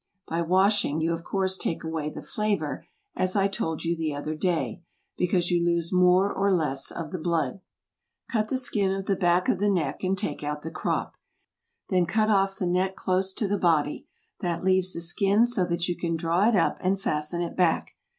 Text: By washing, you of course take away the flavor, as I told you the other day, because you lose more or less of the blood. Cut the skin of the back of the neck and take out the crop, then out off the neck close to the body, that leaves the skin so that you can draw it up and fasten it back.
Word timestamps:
By 0.27 0.41
washing, 0.41 0.99
you 0.99 1.13
of 1.13 1.23
course 1.23 1.55
take 1.57 1.83
away 1.83 2.09
the 2.09 2.23
flavor, 2.23 2.87
as 3.15 3.35
I 3.35 3.47
told 3.47 3.83
you 3.83 3.95
the 3.95 4.15
other 4.15 4.33
day, 4.33 4.81
because 5.15 5.51
you 5.51 5.63
lose 5.63 5.93
more 5.93 6.33
or 6.33 6.51
less 6.51 6.89
of 6.89 7.11
the 7.11 7.19
blood. 7.19 7.61
Cut 8.27 8.47
the 8.47 8.57
skin 8.57 8.91
of 8.91 9.05
the 9.05 9.15
back 9.15 9.47
of 9.47 9.59
the 9.59 9.69
neck 9.69 10.03
and 10.03 10.17
take 10.17 10.41
out 10.43 10.63
the 10.63 10.71
crop, 10.71 11.13
then 11.89 12.07
out 12.15 12.31
off 12.31 12.57
the 12.57 12.65
neck 12.65 12.95
close 12.95 13.31
to 13.33 13.47
the 13.47 13.59
body, 13.59 14.07
that 14.39 14.63
leaves 14.63 14.93
the 14.95 15.01
skin 15.01 15.45
so 15.45 15.65
that 15.67 15.87
you 15.87 15.95
can 15.95 16.15
draw 16.17 16.49
it 16.49 16.55
up 16.55 16.77
and 16.81 16.99
fasten 16.99 17.43
it 17.43 17.55
back. 17.55 17.91